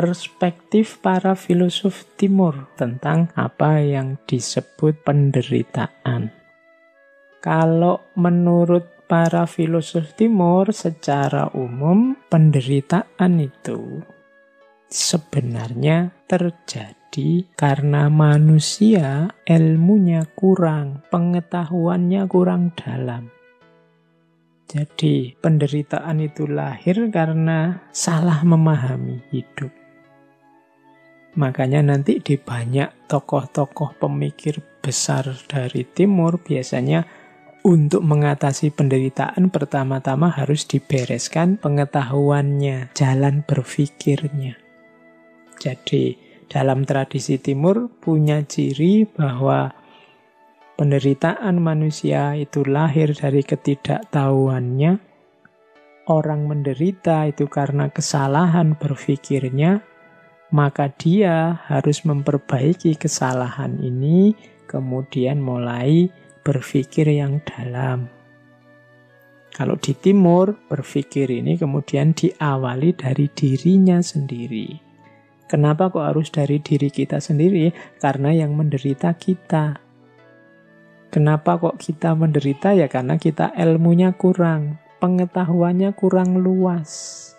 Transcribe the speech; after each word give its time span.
perspektif 0.00 0.96
para 1.04 1.36
filosof 1.36 2.08
timur 2.16 2.72
tentang 2.72 3.28
apa 3.36 3.84
yang 3.84 4.16
disebut 4.24 4.96
penderitaan. 5.04 6.32
Kalau 7.44 8.00
menurut 8.16 9.04
para 9.04 9.44
filosof 9.44 10.16
timur 10.16 10.72
secara 10.72 11.52
umum 11.52 12.16
penderitaan 12.32 13.44
itu 13.44 14.00
sebenarnya 14.88 16.16
terjadi 16.24 17.44
karena 17.52 18.08
manusia 18.08 19.28
ilmunya 19.44 20.24
kurang, 20.32 21.04
pengetahuannya 21.12 22.24
kurang 22.24 22.72
dalam. 22.72 23.28
Jadi 24.70 25.34
penderitaan 25.42 26.22
itu 26.22 26.46
lahir 26.46 27.10
karena 27.10 27.90
salah 27.90 28.46
memahami 28.46 29.18
hidup. 29.34 29.79
Makanya 31.38 31.84
nanti 31.84 32.18
di 32.18 32.34
banyak 32.34 33.06
tokoh-tokoh 33.06 34.00
pemikir 34.00 34.58
besar 34.82 35.30
dari 35.46 35.86
timur 35.86 36.42
biasanya 36.42 37.06
untuk 37.62 38.02
mengatasi 38.02 38.72
penderitaan 38.72 39.52
pertama-tama 39.52 40.32
harus 40.32 40.64
dibereskan 40.64 41.60
pengetahuannya, 41.60 42.90
jalan 42.96 43.44
berpikirnya. 43.44 44.56
Jadi 45.60 46.16
dalam 46.48 46.82
tradisi 46.88 47.36
timur 47.38 47.92
punya 48.00 48.42
ciri 48.42 49.04
bahwa 49.06 49.70
Penderitaan 50.80 51.60
manusia 51.60 52.32
itu 52.40 52.64
lahir 52.64 53.12
dari 53.12 53.44
ketidaktahuannya. 53.44 54.96
Orang 56.08 56.48
menderita 56.48 57.28
itu 57.28 57.52
karena 57.52 57.92
kesalahan 57.92 58.80
berpikirnya, 58.80 59.84
maka 60.50 60.90
dia 60.90 61.62
harus 61.66 62.02
memperbaiki 62.02 62.98
kesalahan 62.98 63.78
ini, 63.78 64.34
kemudian 64.66 65.38
mulai 65.38 66.10
berpikir 66.42 67.06
yang 67.10 67.38
dalam. 67.46 68.10
Kalau 69.50 69.74
di 69.78 69.92
timur, 69.98 70.54
berpikir 70.70 71.26
ini 71.30 71.58
kemudian 71.58 72.14
diawali 72.14 72.94
dari 72.94 73.26
dirinya 73.30 73.98
sendiri. 73.98 74.78
Kenapa 75.50 75.90
kok 75.90 76.06
harus 76.06 76.30
dari 76.30 76.62
diri 76.62 76.86
kita 76.94 77.18
sendiri? 77.18 77.74
Karena 77.98 78.30
yang 78.30 78.54
menderita 78.54 79.18
kita. 79.18 79.82
Kenapa 81.10 81.58
kok 81.58 81.82
kita 81.82 82.14
menderita? 82.14 82.70
Ya 82.70 82.86
karena 82.86 83.18
kita 83.18 83.50
ilmunya 83.58 84.14
kurang, 84.14 84.78
pengetahuannya 85.02 85.90
kurang 85.98 86.38
luas. 86.38 87.29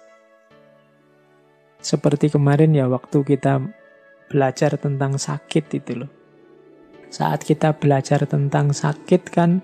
Seperti 1.81 2.29
kemarin 2.29 2.77
ya 2.77 2.85
waktu 2.85 3.25
kita 3.25 3.57
belajar 4.29 4.77
tentang 4.77 5.17
sakit 5.17 5.65
itu 5.75 6.05
loh. 6.05 6.11
Saat 7.11 7.43
kita 7.43 7.75
belajar 7.75 8.23
tentang 8.23 8.71
sakit 8.71 9.27
kan 9.27 9.59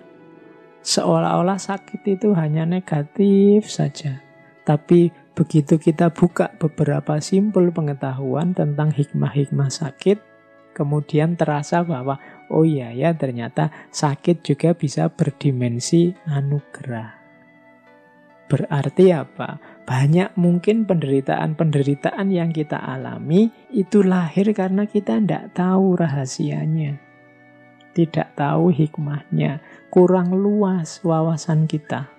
seolah-olah 0.83 1.61
sakit 1.61 2.03
itu 2.03 2.35
hanya 2.35 2.67
negatif 2.67 3.71
saja. 3.71 4.19
Tapi 4.67 5.13
begitu 5.31 5.79
kita 5.79 6.11
buka 6.11 6.51
beberapa 6.59 7.21
simpul 7.23 7.71
pengetahuan 7.71 8.51
tentang 8.51 8.91
hikmah-hikmah 8.91 9.71
sakit, 9.71 10.19
kemudian 10.75 11.39
terasa 11.39 11.87
bahwa 11.87 12.19
oh 12.51 12.67
iya 12.67 12.91
ya 12.91 13.15
ternyata 13.15 13.71
sakit 13.95 14.43
juga 14.43 14.75
bisa 14.75 15.07
berdimensi 15.07 16.11
anugerah. 16.27 17.15
Berarti 18.51 19.05
apa? 19.15 19.76
Banyak 19.87 20.35
mungkin 20.35 20.83
penderitaan-penderitaan 20.83 22.27
yang 22.27 22.51
kita 22.51 22.75
alami 22.75 23.47
itu 23.71 24.03
lahir 24.03 24.51
karena 24.51 24.83
kita 24.83 25.15
tidak 25.23 25.55
tahu 25.55 25.95
rahasianya. 25.95 26.99
Tidak 27.95 28.35
tahu 28.35 28.67
hikmahnya. 28.75 29.63
Kurang 29.87 30.35
luas 30.35 30.99
wawasan 31.07 31.71
kita. 31.71 32.11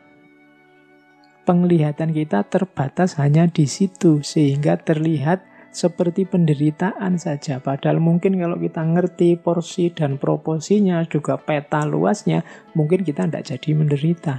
Penglihatan 1.45 2.17
kita 2.17 2.49
terbatas 2.49 3.21
hanya 3.21 3.45
di 3.45 3.69
situ 3.69 4.25
sehingga 4.25 4.81
terlihat 4.81 5.45
seperti 5.69 6.25
penderitaan 6.25 7.21
saja. 7.21 7.61
Padahal 7.61 8.01
mungkin 8.01 8.41
kalau 8.41 8.57
kita 8.57 8.81
ngerti 8.81 9.37
porsi 9.37 9.93
dan 9.93 10.17
proporsinya, 10.17 11.05
juga 11.05 11.37
peta 11.37 11.85
luasnya, 11.85 12.43
mungkin 12.73 13.05
kita 13.05 13.29
tidak 13.29 13.45
jadi 13.45 13.71
menderita. 13.77 14.35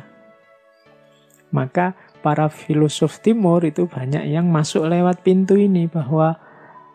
Maka 1.50 1.97
para 2.19 2.52
filosof 2.52 3.24
timur 3.24 3.63
itu 3.63 3.88
banyak 3.88 4.28
yang 4.28 4.52
masuk 4.52 4.88
lewat 4.88 5.24
pintu 5.24 5.56
ini 5.56 5.88
bahwa 5.88 6.35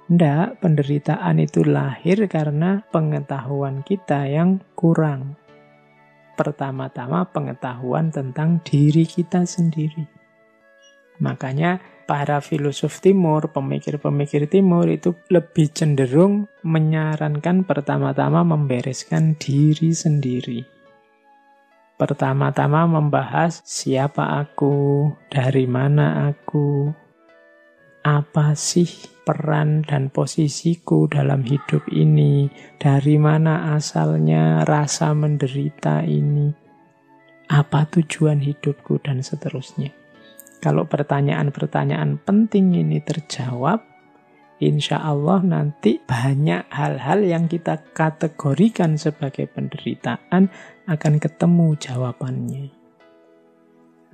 ndak 0.04 0.60
penderitaan 0.60 1.40
itu 1.40 1.64
lahir 1.64 2.28
karena 2.28 2.84
pengetahuan 2.92 3.80
kita 3.80 4.28
yang 4.28 4.60
kurang. 4.76 5.40
Pertama-tama 6.34 7.30
pengetahuan 7.30 8.10
tentang 8.10 8.60
diri 8.66 9.06
kita 9.06 9.46
sendiri. 9.46 10.04
Makanya 11.22 11.78
para 12.10 12.42
filosof 12.42 12.98
timur, 12.98 13.54
pemikir-pemikir 13.54 14.50
timur 14.50 14.90
itu 14.90 15.14
lebih 15.30 15.70
cenderung 15.70 16.50
menyarankan 16.66 17.62
pertama-tama 17.62 18.42
membereskan 18.42 19.38
diri 19.38 19.94
sendiri. 19.94 20.73
Pertama-tama 21.94 22.90
membahas 22.90 23.62
siapa 23.62 24.42
aku, 24.42 25.14
dari 25.30 25.62
mana 25.70 26.26
aku, 26.26 26.90
apa 28.02 28.58
sih 28.58 28.90
peran 29.22 29.86
dan 29.86 30.10
posisiku 30.10 31.06
dalam 31.06 31.46
hidup 31.46 31.86
ini, 31.94 32.50
dari 32.82 33.14
mana 33.14 33.78
asalnya 33.78 34.66
rasa 34.66 35.14
menderita 35.14 36.02
ini, 36.02 36.50
apa 37.46 37.86
tujuan 37.86 38.42
hidupku, 38.42 38.98
dan 38.98 39.22
seterusnya. 39.22 39.94
Kalau 40.58 40.90
pertanyaan-pertanyaan 40.90 42.18
penting 42.26 42.74
ini 42.74 42.98
terjawab, 43.06 43.93
insya 44.68 45.00
Allah 45.00 45.44
nanti 45.44 46.00
banyak 46.00 46.68
hal-hal 46.72 47.20
yang 47.24 47.44
kita 47.46 47.80
kategorikan 47.92 48.96
sebagai 48.96 49.48
penderitaan 49.48 50.48
akan 50.88 51.14
ketemu 51.20 51.76
jawabannya. 51.76 52.66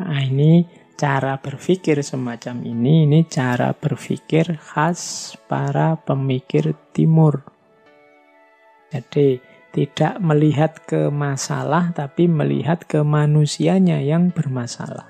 Nah 0.01 0.21
ini 0.25 0.65
cara 0.97 1.37
berpikir 1.41 2.01
semacam 2.05 2.65
ini, 2.65 3.05
ini 3.09 3.21
cara 3.29 3.73
berpikir 3.73 4.61
khas 4.61 5.33
para 5.49 5.97
pemikir 5.97 6.73
timur. 6.93 7.45
Jadi 8.91 9.41
tidak 9.71 10.19
melihat 10.19 10.83
ke 10.83 11.09
masalah 11.09 11.95
tapi 11.95 12.27
melihat 12.27 12.83
ke 12.85 13.07
manusianya 13.07 14.03
yang 14.03 14.35
bermasalah. 14.35 15.07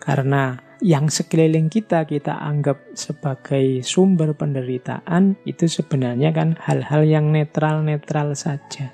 Karena 0.00 0.69
yang 0.80 1.12
sekeliling 1.12 1.68
kita 1.68 2.08
kita 2.08 2.40
anggap 2.40 2.80
sebagai 2.96 3.84
sumber 3.84 4.32
penderitaan 4.32 5.36
itu 5.44 5.68
sebenarnya 5.68 6.32
kan 6.32 6.56
hal-hal 6.56 7.04
yang 7.04 7.28
netral-netral 7.28 8.32
saja. 8.32 8.92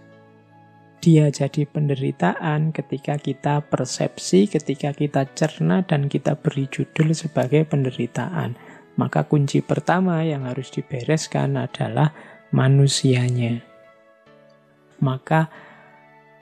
Dia 0.99 1.31
jadi 1.31 1.63
penderitaan 1.71 2.75
ketika 2.75 3.15
kita 3.15 3.63
persepsi, 3.63 4.51
ketika 4.51 4.91
kita 4.91 5.31
cerna 5.39 5.87
dan 5.87 6.11
kita 6.11 6.35
beri 6.35 6.67
judul 6.67 7.15
sebagai 7.15 7.63
penderitaan. 7.63 8.59
Maka 8.99 9.23
kunci 9.29 9.63
pertama 9.63 10.27
yang 10.27 10.49
harus 10.49 10.73
dibereskan 10.75 11.55
adalah 11.55 12.11
manusianya. 12.51 13.63
Maka 14.99 15.47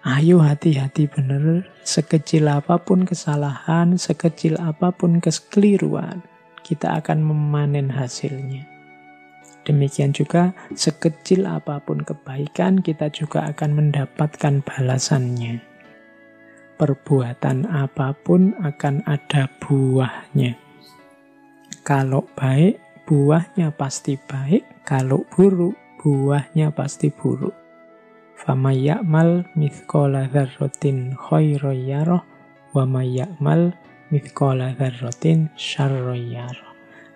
Ayo 0.04 0.44
hati-hati 0.44 1.08
bener, 1.08 1.64
sekecil 1.80 2.44
apa 2.52 2.76
pun 2.76 3.08
kesalahan, 3.08 3.96
sekecil 3.96 4.60
apa 4.60 4.92
pun 4.92 5.16
kekeliruan, 5.16 6.20
kita 6.60 7.00
akan 7.00 7.24
memanen 7.24 7.88
hasilnya. 7.88 8.68
Demikian 9.64 10.12
juga 10.12 10.52
sekecil 10.76 11.48
apa 11.48 11.80
pun 11.80 12.04
kebaikan, 12.04 12.84
kita 12.84 13.08
juga 13.08 13.48
akan 13.48 13.80
mendapatkan 13.80 14.60
balasannya. 14.60 15.64
Perbuatan 16.76 17.64
apa 17.64 18.12
pun 18.12 18.52
akan 18.60 19.00
ada 19.08 19.48
buahnya. 19.64 20.52
Kalau 21.80 22.28
baik, 22.36 22.76
buahnya 23.08 23.72
pasti 23.72 24.20
baik. 24.20 24.84
Kalau 24.84 25.24
buruk, 25.32 25.72
buahnya 26.04 26.76
pasti 26.76 27.08
buruk. 27.08 27.63
Famayya'mal 28.34 29.46
mithqala 29.54 30.26
dzarratin 30.28 31.14
khairan 31.14 31.78
yarah 31.78 32.22
wa 32.74 32.82
mayya'mal 32.82 33.72
mithqala 34.10 34.74
dzarratin 34.74 35.54
syarran 35.54 36.50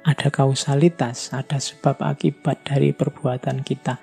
Ada 0.06 0.30
kausalitas, 0.30 1.34
ada 1.34 1.58
sebab 1.58 2.00
akibat 2.00 2.64
dari 2.64 2.94
perbuatan 2.94 3.60
kita. 3.66 3.98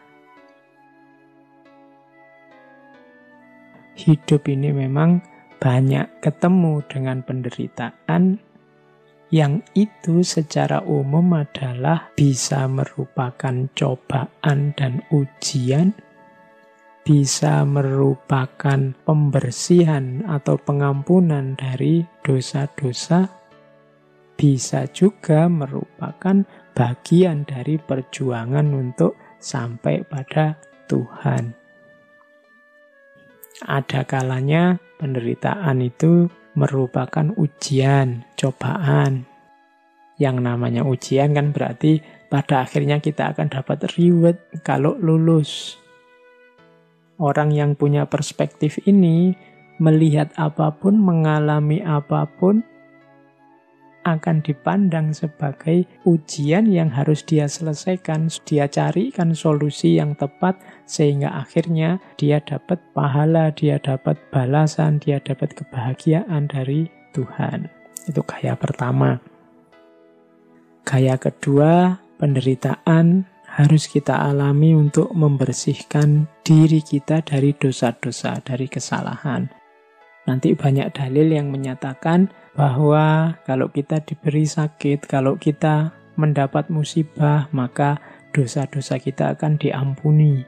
Hidup 3.95 4.43
ini 4.51 4.75
memang 4.75 5.23
banyak 5.55 6.19
ketemu 6.19 6.83
dengan 6.85 7.23
penderitaan 7.23 8.37
yang 9.33 9.65
itu 9.73 10.21
secara 10.21 10.85
umum 10.85 11.33
adalah 11.41 12.13
bisa 12.13 12.69
merupakan 12.69 13.65
cobaan 13.73 14.77
dan 14.77 15.01
ujian, 15.09 15.97
bisa 17.05 17.61
merupakan 17.69 18.97
pembersihan 19.05 20.25
atau 20.25 20.57
pengampunan 20.57 21.53
dari 21.53 22.01
dosa-dosa, 22.25 23.29
bisa 24.33 24.89
juga 24.89 25.45
merupakan 25.45 26.41
bagian 26.73 27.45
dari 27.45 27.77
perjuangan 27.77 28.73
untuk 28.73 29.13
sampai 29.37 30.01
pada 30.01 30.57
Tuhan. 30.89 31.53
Ada 33.61 34.01
kalanya 34.09 34.81
penderitaan 34.97 35.85
itu 35.85 36.25
merupakan 36.57 37.29
ujian, 37.37 38.25
cobaan. 38.33 39.29
Yang 40.17 40.37
namanya 40.41 40.81
ujian 40.81 41.37
kan 41.37 41.53
berarti 41.53 42.01
pada 42.33 42.65
akhirnya 42.65 42.97
kita 42.97 43.31
akan 43.37 43.53
dapat 43.53 43.93
reward 43.93 44.41
kalau 44.65 44.97
lulus. 44.97 45.84
Orang 47.15 47.55
yang 47.55 47.79
punya 47.79 48.03
perspektif 48.03 48.75
ini 48.83 49.35
melihat 49.79 50.31
apa 50.35 50.71
pun, 50.75 50.99
mengalami 50.99 51.79
apa 51.83 52.27
pun, 52.27 52.63
akan 54.05 54.45
dipandang 54.45 55.11
sebagai 55.17 55.89
ujian 56.05 56.69
yang 56.69 56.93
harus 56.93 57.25
dia 57.25 57.49
selesaikan. 57.49 58.29
Dia 58.45 58.69
carikan 58.69 59.33
solusi 59.33 59.97
yang 59.97 60.13
tepat 60.13 60.61
sehingga 60.85 61.33
akhirnya 61.41 61.97
dia 62.15 62.37
dapat 62.43 62.77
pahala, 62.93 63.49
dia 63.51 63.81
dapat 63.81 64.15
balasan, 64.29 65.01
dia 65.01 65.17
dapat 65.17 65.57
kebahagiaan 65.57 66.45
dari 66.45 66.85
Tuhan. 67.17 67.65
Itu 68.05 68.21
gaya 68.21 68.53
pertama. 68.53 69.17
Gaya 70.85 71.17
kedua, 71.17 71.97
penderitaan 72.21 73.25
harus 73.55 73.87
kita 73.87 74.19
alami 74.19 74.75
untuk 74.75 75.15
membersihkan 75.15 76.27
diri 76.43 76.83
kita 76.83 77.23
dari 77.23 77.55
dosa-dosa, 77.55 78.43
dari 78.43 78.67
kesalahan. 78.67 79.47
Nanti 80.27 80.51
banyak 80.51 80.91
dalil 80.91 81.31
yang 81.31 81.47
menyatakan 81.55 82.27
bahwa 82.51 83.39
kalau 83.47 83.71
kita 83.71 84.03
diberi 84.03 84.43
sakit, 84.43 85.07
kalau 85.07 85.39
kita 85.39 85.95
mendapat 86.19 86.67
musibah, 86.67 87.47
maka 87.55 87.95
dosa-dosa 88.35 88.99
kita 88.99 89.39
akan 89.39 89.55
diampuni. 89.55 90.43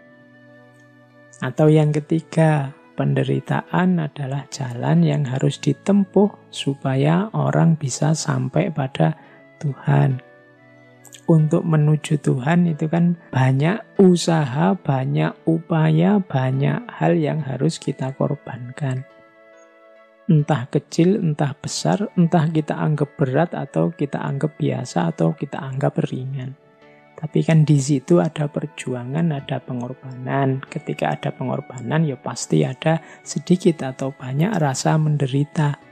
Atau 1.39 1.71
yang 1.71 1.95
ketiga, 1.95 2.75
penderitaan 3.00 4.03
adalah 4.03 4.44
jalan 4.51 5.06
yang 5.06 5.24
harus 5.24 5.62
ditempuh 5.63 6.51
supaya 6.51 7.31
orang 7.31 7.80
bisa 7.80 8.12
sampai 8.18 8.68
pada 8.74 9.15
Tuhan. 9.63 10.26
Untuk 11.25 11.65
menuju 11.65 12.21
Tuhan 12.21 12.69
itu 12.69 12.85
kan 12.85 13.17
banyak 13.33 13.97
usaha, 13.97 14.77
banyak 14.77 15.33
upaya, 15.49 16.21
banyak 16.21 16.85
hal 16.93 17.17
yang 17.17 17.41
harus 17.41 17.81
kita 17.81 18.13
korbankan 18.13 19.07
entah 20.27 20.67
kecil, 20.67 21.23
entah 21.23 21.55
besar, 21.55 22.11
entah 22.19 22.51
kita 22.51 22.75
anggap 22.75 23.15
berat 23.15 23.55
atau 23.55 23.95
kita 23.95 24.19
anggap 24.19 24.59
biasa 24.59 25.15
atau 25.15 25.31
kita 25.31 25.55
anggap 25.55 26.03
ringan. 26.03 26.51
Tapi 27.17 27.41
kan 27.41 27.65
di 27.65 27.81
situ 27.81 28.21
ada 28.21 28.45
perjuangan, 28.45 29.33
ada 29.33 29.57
pengorbanan. 29.57 30.61
Ketika 30.61 31.17
ada 31.17 31.33
pengorbanan 31.33 32.05
ya 32.05 32.13
pasti 32.13 32.61
ada 32.61 33.01
sedikit 33.25 33.81
atau 33.81 34.13
banyak 34.13 34.53
rasa 34.61 35.01
menderita. 35.01 35.87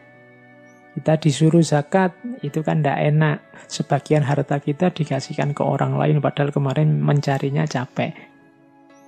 Kita 0.96 1.20
disuruh 1.20 1.60
zakat, 1.60 2.16
itu 2.40 2.64
kan 2.64 2.80
tidak 2.80 3.00
enak. 3.04 3.38
Sebagian 3.68 4.24
harta 4.24 4.64
kita 4.64 4.96
dikasihkan 4.96 5.52
ke 5.52 5.60
orang 5.60 6.00
lain, 6.00 6.24
padahal 6.24 6.56
kemarin 6.56 7.04
mencarinya 7.04 7.68
capek 7.68 8.16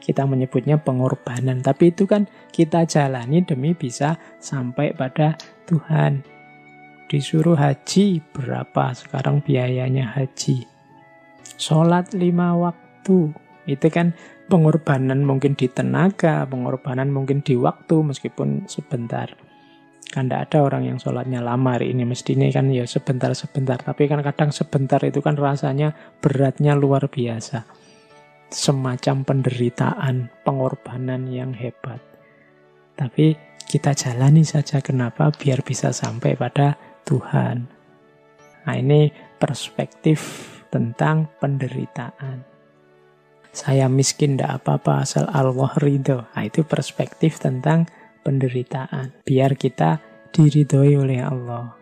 kita 0.07 0.23
menyebutnya 0.23 0.79
pengorbanan. 0.79 1.59
Tapi 1.59 1.91
itu 1.91 2.07
kan 2.07 2.31
kita 2.55 2.87
jalani 2.87 3.43
demi 3.43 3.75
bisa 3.75 4.15
sampai 4.39 4.95
pada 4.95 5.35
Tuhan. 5.67 6.23
Disuruh 7.11 7.59
haji, 7.59 8.23
berapa 8.31 8.95
sekarang 8.95 9.43
biayanya 9.43 10.15
haji? 10.15 10.63
Sholat 11.59 12.15
lima 12.15 12.55
waktu, 12.55 13.35
itu 13.67 13.87
kan 13.91 14.15
pengorbanan 14.47 15.27
mungkin 15.27 15.55
di 15.59 15.67
tenaga, 15.67 16.47
pengorbanan 16.47 17.11
mungkin 17.11 17.43
di 17.43 17.59
waktu 17.59 17.99
meskipun 17.99 18.67
sebentar. 18.71 19.46
Kan 20.17 20.33
tidak 20.33 20.49
ada 20.49 20.65
orang 20.65 20.89
yang 20.89 20.97
sholatnya 20.97 21.45
lama 21.45 21.77
hari 21.77 21.93
ini. 21.93 22.01
Mesti 22.01 22.33
ini 22.33 22.49
kan 22.49 22.73
ya 22.73 22.89
sebentar-sebentar. 22.89 23.85
Tapi 23.85 24.09
kan 24.09 24.25
kadang 24.25 24.49
sebentar 24.49 24.97
itu 25.05 25.21
kan 25.21 25.37
rasanya 25.37 25.93
beratnya 26.17 26.73
luar 26.73 27.05
biasa 27.05 27.69
semacam 28.49 29.21
penderitaan, 29.21 30.33
pengorbanan 30.41 31.29
yang 31.29 31.53
hebat. 31.53 32.01
Tapi 32.97 33.37
kita 33.69 33.93
jalani 33.93 34.41
saja 34.41 34.81
kenapa 34.81 35.29
biar 35.29 35.61
bisa 35.61 35.93
sampai 35.93 36.33
pada 36.33 36.81
Tuhan. 37.05 37.69
Nah 38.65 38.73
ini 38.73 39.13
perspektif 39.37 40.49
tentang 40.73 41.29
penderitaan. 41.37 42.41
Saya 43.53 43.85
miskin 43.85 44.33
tidak 44.33 44.65
apa-apa 44.65 45.05
asal 45.05 45.29
Allah 45.29 45.77
ridho. 45.77 46.25
Nah 46.25 46.41
itu 46.41 46.65
perspektif 46.65 47.37
tentang 47.37 47.85
penderitaan. 48.25 49.21
Biar 49.21 49.53
kita 49.53 50.06
diridhoi 50.29 50.93
oleh 50.99 51.19
Allah. 51.23 51.73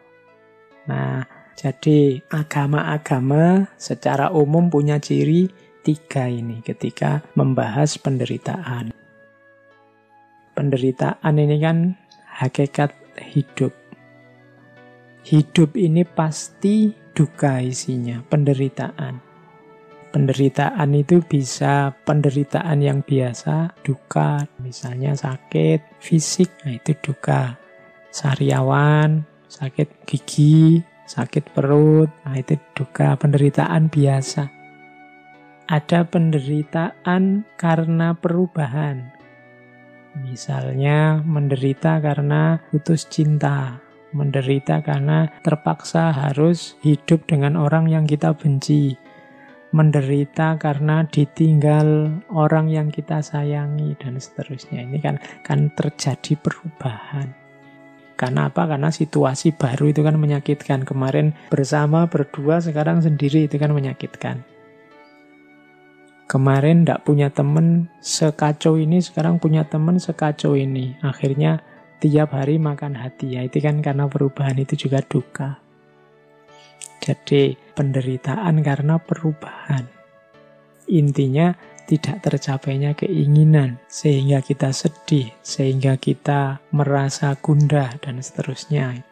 Nah 0.86 1.26
jadi 1.56 2.20
agama-agama 2.28 3.72
secara 3.80 4.28
umum 4.36 4.68
punya 4.68 5.00
ciri 5.00 5.48
tiga 5.88 6.28
ini 6.28 6.60
ketika 6.60 7.24
membahas 7.38 7.96
penderitaan. 7.96 8.92
Penderitaan 10.52 11.36
ini 11.40 11.58
kan 11.64 11.96
hakikat 12.28 12.92
hidup. 13.22 13.72
Hidup 15.26 15.74
ini 15.80 16.04
pasti 16.04 16.92
duka 17.16 17.64
isinya, 17.64 18.20
penderitaan. 18.28 19.24
Penderitaan 20.12 20.96
itu 20.96 21.20
bisa 21.24 21.92
penderitaan 22.08 22.80
yang 22.80 23.00
biasa, 23.04 23.76
duka, 23.84 24.48
misalnya 24.64 25.12
sakit 25.12 26.00
fisik, 26.00 26.52
nah 26.64 26.72
itu 26.72 26.96
duka. 27.04 27.65
Sariawan, 28.16 29.28
sakit 29.52 30.08
gigi, 30.08 30.80
sakit 31.04 31.52
perut, 31.52 32.08
nah 32.24 32.40
itu 32.40 32.56
duka, 32.72 33.20
penderitaan 33.20 33.92
biasa 33.92 34.56
ada 35.66 36.06
penderitaan 36.06 37.46
karena 37.58 38.14
perubahan. 38.14 39.10
Misalnya 40.16 41.20
menderita 41.26 42.00
karena 42.00 42.62
putus 42.72 43.10
cinta, 43.10 43.84
menderita 44.16 44.80
karena 44.80 45.28
terpaksa 45.44 46.16
harus 46.16 46.80
hidup 46.86 47.28
dengan 47.28 47.60
orang 47.60 47.92
yang 47.92 48.08
kita 48.08 48.32
benci, 48.32 48.96
menderita 49.76 50.56
karena 50.56 51.04
ditinggal 51.04 52.22
orang 52.32 52.72
yang 52.72 52.88
kita 52.88 53.20
sayangi 53.20 54.00
dan 54.00 54.16
seterusnya. 54.16 54.88
Ini 54.88 54.98
kan 55.04 55.20
kan 55.44 55.68
terjadi 55.76 56.40
perubahan. 56.40 57.45
Karena 58.16 58.48
apa? 58.48 58.64
Karena 58.64 58.90
situasi 58.92 59.52
baru 59.52 59.92
itu 59.92 60.00
kan 60.00 60.16
menyakitkan. 60.16 60.88
Kemarin 60.88 61.36
bersama 61.52 62.08
berdua, 62.08 62.64
sekarang 62.64 63.04
sendiri 63.04 63.52
itu 63.52 63.60
kan 63.60 63.76
menyakitkan. 63.76 64.48
Kemarin 66.26 66.82
tidak 66.88 67.06
punya 67.06 67.30
temen 67.30 67.92
sekacau 68.02 68.80
ini, 68.82 69.04
sekarang 69.04 69.38
punya 69.38 69.68
temen 69.68 70.00
sekacau 70.00 70.58
ini. 70.58 70.98
Akhirnya 71.04 71.62
tiap 72.00 72.34
hari 72.34 72.56
makan 72.58 72.98
hati. 72.98 73.36
Ya, 73.38 73.44
itu 73.44 73.60
kan 73.60 73.84
karena 73.84 74.08
perubahan 74.08 74.58
itu 74.58 74.88
juga 74.88 75.04
duka. 75.04 75.60
Jadi 77.04 77.54
penderitaan 77.78 78.64
karena 78.66 78.98
perubahan. 78.98 79.86
Intinya 80.90 81.54
tidak 81.86 82.26
tercapainya 82.26 82.98
keinginan, 82.98 83.78
sehingga 83.86 84.42
kita 84.42 84.74
sedih, 84.74 85.30
sehingga 85.46 85.96
kita 86.02 86.60
merasa 86.74 87.38
gundah, 87.38 87.94
dan 88.02 88.20
seterusnya. 88.22 89.06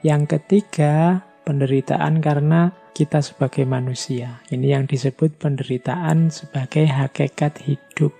Yang 0.00 0.38
ketiga, 0.38 1.26
penderitaan 1.42 2.22
karena 2.22 2.70
kita 2.94 3.18
sebagai 3.18 3.66
manusia. 3.66 4.38
Ini 4.46 4.78
yang 4.78 4.84
disebut 4.86 5.42
penderitaan 5.42 6.30
sebagai 6.30 6.86
hakikat 6.86 7.58
hidup. 7.66 8.14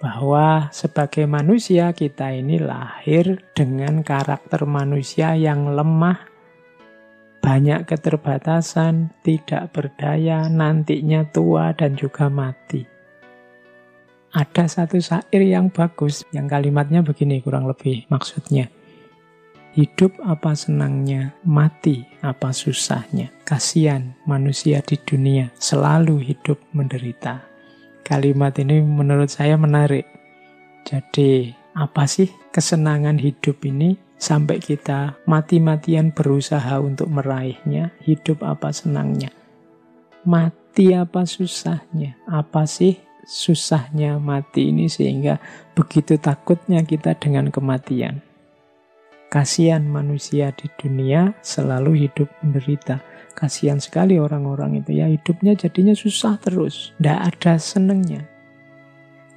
Bahwa 0.00 0.72
sebagai 0.74 1.28
manusia 1.28 1.92
kita 1.94 2.32
ini 2.32 2.58
lahir 2.58 3.44
dengan 3.54 4.00
karakter 4.02 4.66
manusia 4.66 5.36
yang 5.36 5.68
lemah, 5.74 6.31
banyak 7.42 7.90
keterbatasan, 7.90 9.10
tidak 9.26 9.74
berdaya, 9.74 10.46
nantinya 10.46 11.26
tua 11.26 11.74
dan 11.74 11.98
juga 11.98 12.30
mati. 12.30 12.86
Ada 14.32 14.64
satu 14.64 14.96
syair 15.02 15.42
yang 15.44 15.68
bagus, 15.68 16.24
yang 16.32 16.48
kalimatnya 16.48 17.04
begini 17.04 17.42
kurang 17.44 17.68
lebih 17.68 18.06
maksudnya. 18.08 18.70
Hidup 19.74 20.16
apa 20.22 20.54
senangnya, 20.54 21.34
mati 21.42 22.06
apa 22.22 22.54
susahnya. 22.54 23.28
Kasihan 23.44 24.14
manusia 24.24 24.80
di 24.80 24.96
dunia 25.02 25.50
selalu 25.58 26.22
hidup 26.22 26.62
menderita. 26.72 27.42
Kalimat 28.06 28.56
ini 28.62 28.80
menurut 28.80 29.28
saya 29.28 29.58
menarik. 29.58 30.06
Jadi, 30.86 31.52
apa 31.72 32.04
sih 32.04 32.28
kesenangan 32.52 33.16
hidup 33.16 33.64
ini 33.64 33.96
sampai 34.22 34.62
kita 34.62 35.18
mati-matian 35.26 36.14
berusaha 36.14 36.78
untuk 36.78 37.10
meraihnya? 37.10 37.90
Hidup 38.06 38.46
apa 38.46 38.70
senangnya? 38.70 39.34
Mati 40.22 40.94
apa 40.94 41.26
susahnya? 41.26 42.14
Apa 42.30 42.62
sih 42.70 43.02
susahnya 43.26 44.22
mati 44.22 44.70
ini 44.70 44.86
sehingga 44.86 45.42
begitu 45.74 46.22
takutnya 46.22 46.86
kita 46.86 47.18
dengan 47.18 47.50
kematian? 47.50 48.22
Kasihan 49.26 49.82
manusia 49.88 50.54
di 50.54 50.70
dunia 50.78 51.34
selalu 51.42 52.06
hidup 52.06 52.30
menderita. 52.44 53.02
Kasihan 53.32 53.80
sekali 53.80 54.20
orang-orang 54.20 54.84
itu 54.84 55.02
ya 55.02 55.08
hidupnya 55.08 55.56
jadinya 55.56 55.96
susah 55.96 56.36
terus. 56.36 56.92
Tidak 57.00 57.18
ada 57.32 57.56
senengnya. 57.56 58.28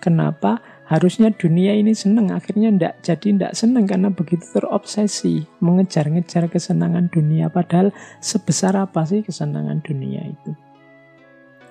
Kenapa? 0.04 0.60
Harusnya 0.86 1.34
dunia 1.34 1.74
ini 1.74 1.98
seneng, 1.98 2.30
akhirnya 2.30 2.70
tidak 2.70 2.94
jadi 3.02 3.28
tidak 3.34 3.54
seneng 3.58 3.90
karena 3.90 4.14
begitu 4.14 4.46
terobsesi 4.54 5.50
mengejar-ngejar 5.58 6.46
kesenangan 6.46 7.10
dunia. 7.10 7.50
Padahal 7.50 7.90
sebesar 8.22 8.78
apa 8.78 9.02
sih 9.10 9.26
kesenangan 9.26 9.82
dunia 9.82 10.22
itu? 10.30 10.54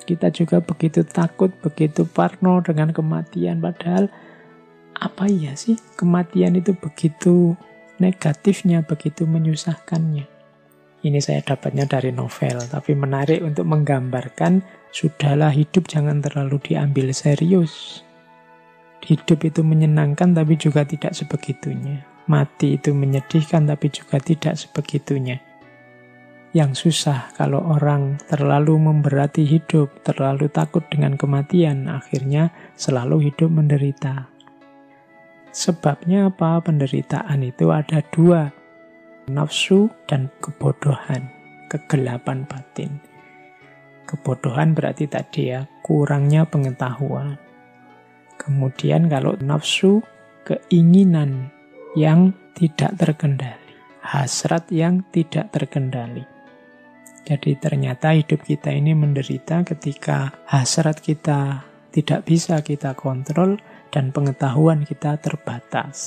Kita 0.04 0.34
juga 0.34 0.58
begitu 0.58 1.06
takut, 1.06 1.54
begitu 1.62 2.04
parno 2.10 2.58
dengan 2.60 2.90
kematian. 2.90 3.62
Padahal 3.62 4.10
apa 4.98 5.24
iya 5.30 5.54
sih 5.54 5.78
kematian 5.94 6.58
itu 6.58 6.74
begitu 6.74 7.54
negatifnya 8.02 8.82
begitu 8.82 9.30
menyusahkannya. 9.30 10.26
Ini 11.04 11.20
saya 11.20 11.44
dapatnya 11.44 11.84
dari 11.84 12.10
novel, 12.10 12.64
tapi 12.66 12.96
menarik 12.96 13.44
untuk 13.44 13.68
menggambarkan 13.68 14.64
sudahlah 14.88 15.52
hidup 15.52 15.84
jangan 15.84 16.24
terlalu 16.24 16.56
diambil 16.64 17.12
serius. 17.12 18.03
Hidup 19.04 19.44
itu 19.44 19.60
menyenangkan 19.60 20.32
tapi 20.32 20.56
juga 20.56 20.80
tidak 20.88 21.12
sebegitunya. 21.12 22.08
Mati 22.24 22.80
itu 22.80 22.96
menyedihkan 22.96 23.68
tapi 23.68 23.92
juga 23.92 24.16
tidak 24.16 24.56
sebegitunya. 24.56 25.44
Yang 26.56 26.88
susah 26.88 27.34
kalau 27.36 27.60
orang 27.60 28.16
terlalu 28.24 28.80
memberati 28.80 29.44
hidup, 29.44 30.00
terlalu 30.06 30.48
takut 30.48 30.86
dengan 30.88 31.20
kematian, 31.20 31.84
akhirnya 31.84 32.48
selalu 32.80 33.28
hidup 33.28 33.52
menderita. 33.52 34.32
Sebabnya 35.52 36.32
apa? 36.32 36.64
Penderitaan 36.64 37.44
itu 37.44 37.68
ada 37.68 38.00
dua. 38.08 38.48
Nafsu 39.28 39.92
dan 40.08 40.32
kebodohan, 40.40 41.28
kegelapan 41.68 42.48
batin. 42.48 43.02
Kebodohan 44.08 44.72
berarti 44.72 45.10
tadi 45.10 45.52
ya, 45.52 45.68
kurangnya 45.84 46.48
pengetahuan. 46.48 47.43
Kemudian 48.40 49.08
kalau 49.08 49.38
nafsu, 49.40 50.02
keinginan 50.44 51.50
yang 51.96 52.34
tidak 52.54 52.94
terkendali. 52.98 53.74
Hasrat 54.04 54.68
yang 54.68 55.00
tidak 55.14 55.48
terkendali. 55.54 56.22
Jadi 57.24 57.56
ternyata 57.56 58.12
hidup 58.12 58.44
kita 58.44 58.68
ini 58.68 58.92
menderita 58.92 59.64
ketika 59.64 60.44
hasrat 60.44 61.00
kita 61.00 61.64
tidak 61.88 62.28
bisa 62.28 62.60
kita 62.60 62.92
kontrol, 62.92 63.56
dan 63.94 64.10
pengetahuan 64.10 64.82
kita 64.82 65.14
terbatas. 65.22 65.98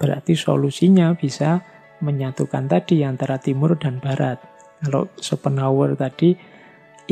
Berarti 0.00 0.32
solusinya 0.32 1.12
bisa 1.12 1.60
menyatukan 2.00 2.64
tadi 2.64 3.04
antara 3.04 3.36
timur 3.36 3.76
dan 3.76 4.00
barat. 4.00 4.40
Kalau 4.80 5.12
Schopenhauer 5.20 6.00
tadi 6.00 6.32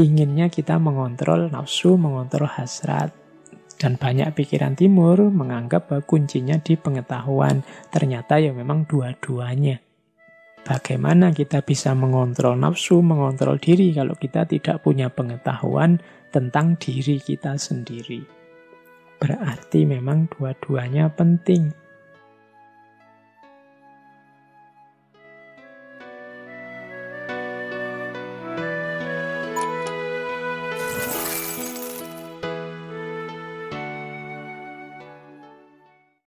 inginnya 0.00 0.48
kita 0.48 0.80
mengontrol 0.80 1.52
nafsu, 1.52 2.00
mengontrol 2.00 2.48
hasrat. 2.48 3.12
Dan 3.76 4.00
banyak 4.00 4.32
pikiran 4.32 4.72
timur 4.72 5.28
menganggap 5.28 5.92
bahwa 5.92 6.04
kuncinya 6.08 6.56
di 6.56 6.80
pengetahuan. 6.80 7.60
Ternyata 7.92 8.40
ya 8.40 8.56
memang 8.56 8.88
dua-duanya. 8.88 9.84
Bagaimana 10.66 11.30
kita 11.30 11.62
bisa 11.62 11.94
mengontrol 11.94 12.58
nafsu, 12.58 12.98
mengontrol 12.98 13.54
diri 13.60 13.94
kalau 13.94 14.18
kita 14.18 14.48
tidak 14.50 14.82
punya 14.82 15.06
pengetahuan 15.06 16.02
tentang 16.34 16.74
diri 16.74 17.22
kita 17.22 17.54
sendiri. 17.54 18.26
Berarti 19.22 19.86
memang 19.86 20.26
dua-duanya 20.26 21.12
penting. 21.14 21.85